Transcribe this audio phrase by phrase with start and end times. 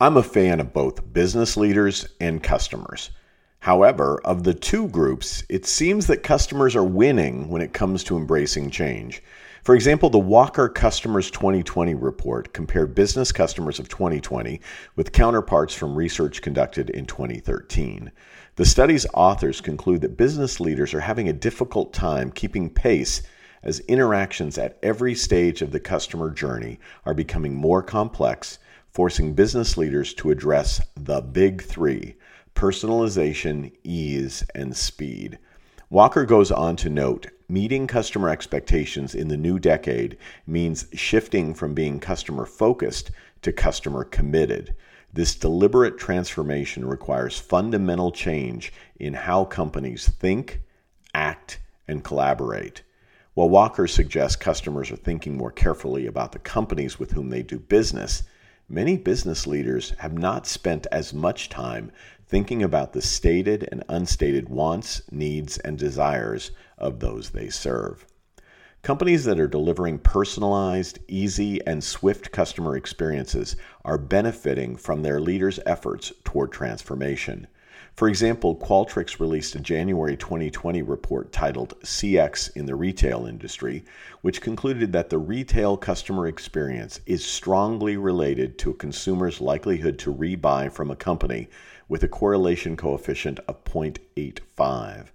[0.00, 3.10] I'm a fan of both business leaders and customers.
[3.58, 8.16] However, of the two groups, it seems that customers are winning when it comes to
[8.16, 9.20] embracing change.
[9.64, 14.60] For example, the Walker Customers 2020 report compared business customers of 2020
[14.94, 18.12] with counterparts from research conducted in 2013.
[18.54, 23.22] The study's authors conclude that business leaders are having a difficult time keeping pace
[23.64, 28.60] as interactions at every stage of the customer journey are becoming more complex
[28.98, 32.16] forcing business leaders to address the big three
[32.56, 35.38] personalization, ease, and speed.
[35.88, 41.74] Walker goes on to note meeting customer expectations in the new decade means shifting from
[41.74, 44.74] being customer focused to customer committed.
[45.12, 50.60] This deliberate transformation requires fundamental change in how companies think,
[51.14, 52.82] act, and collaborate.
[53.34, 57.60] While Walker suggests customers are thinking more carefully about the companies with whom they do
[57.60, 58.24] business,
[58.70, 61.90] Many business leaders have not spent as much time
[62.26, 68.04] thinking about the stated and unstated wants, needs, and desires of those they serve.
[68.82, 75.58] Companies that are delivering personalized, easy, and swift customer experiences are benefiting from their leaders'
[75.64, 77.46] efforts toward transformation.
[77.94, 83.84] For example, Qualtrics released a January 2020 report titled CX in the Retail Industry,
[84.22, 90.14] which concluded that the retail customer experience is strongly related to a consumer's likelihood to
[90.14, 91.48] rebuy from a company
[91.88, 95.06] with a correlation coefficient of 0.85.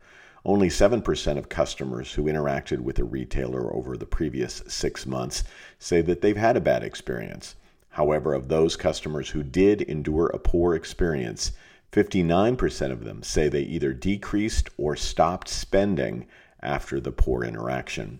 [0.46, 5.46] Only 7% of customers who interacted with a retailer over the previous six months
[5.80, 7.56] say that they've had a bad experience.
[7.92, 11.54] However, of those customers who did endure a poor experience,
[11.94, 16.26] 59% of them say they either decreased or stopped spending
[16.60, 18.20] after the poor interaction.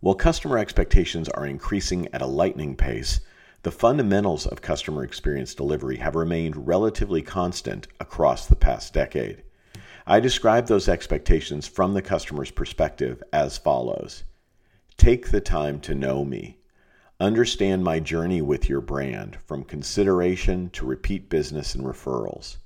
[0.00, 3.20] While customer expectations are increasing at a lightning pace,
[3.62, 9.44] the fundamentals of customer experience delivery have remained relatively constant across the past decade.
[10.06, 14.24] I describe those expectations from the customer's perspective as follows
[14.98, 16.58] Take the time to know me.
[17.22, 22.56] Understand my journey with your brand from consideration to repeat business and referrals.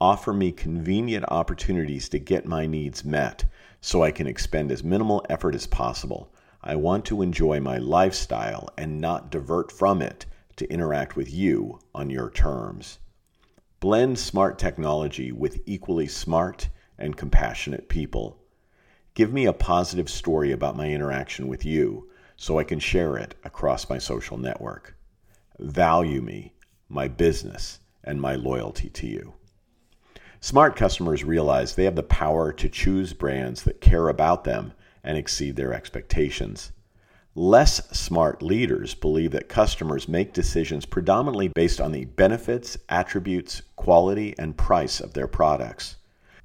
[0.00, 3.44] Offer me convenient opportunities to get my needs met
[3.82, 6.32] so I can expend as minimal effort as possible.
[6.64, 10.24] I want to enjoy my lifestyle and not divert from it
[10.56, 13.00] to interact with you on your terms.
[13.80, 18.38] Blend smart technology with equally smart and compassionate people.
[19.12, 22.06] Give me a positive story about my interaction with you
[22.40, 24.96] so I can share it across my social network.
[25.58, 26.54] Value me,
[26.88, 29.34] my business, and my loyalty to you.
[30.40, 34.72] Smart customers realize they have the power to choose brands that care about them
[35.04, 36.72] and exceed their expectations.
[37.34, 44.34] Less smart leaders believe that customers make decisions predominantly based on the benefits, attributes, quality,
[44.38, 45.96] and price of their products.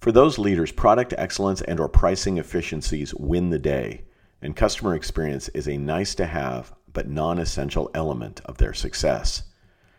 [0.02, 4.02] For those leaders, product excellence and or pricing efficiencies win the day
[4.46, 9.42] and customer experience is a nice to have but non essential element of their success.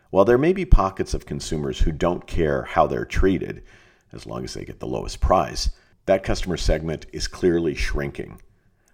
[0.09, 3.61] While there may be pockets of consumers who don't care how they're treated,
[4.13, 5.69] as long as they get the lowest price,
[6.05, 8.41] that customer segment is clearly shrinking.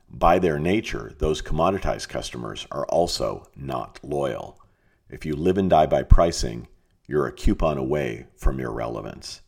[0.09, 4.59] By their nature, those commoditized customers are also not loyal.
[5.07, 6.67] If you live and die by pricing,
[7.05, 9.41] you're a coupon away from your relevance.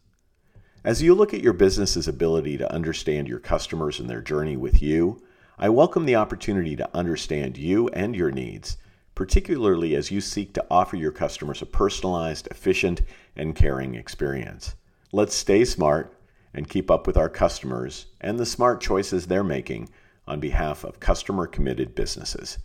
[0.84, 4.84] As you look at your business's ability to understand your customers and their journey with
[4.84, 5.25] you,
[5.58, 8.76] I welcome the opportunity to understand you and your needs,
[9.16, 13.02] particularly as you seek to offer your customers a personalized, efficient,
[13.38, 14.76] and caring experience.
[15.14, 16.14] Let's stay smart
[16.54, 19.88] and keep up with our customers and the smart choices they're making
[20.28, 22.58] on behalf of customer committed businesses.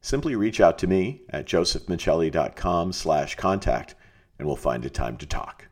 [0.00, 3.94] Simply reach out to me at josephmichelli.com slash contact
[4.38, 5.66] and we'll find a time to talk.